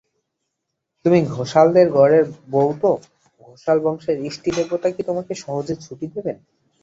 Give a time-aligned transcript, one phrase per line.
[1.05, 2.91] তুমি ঘোষালদের ঘরের বউ তো,
[3.41, 6.37] ঘোষাল-বংশের ইষ্টিদেবতা কি তোমাকে সহজে ছুটি দেবেন?